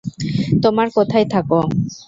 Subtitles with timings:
[0.63, 1.59] তোমার কোথায় থাকো?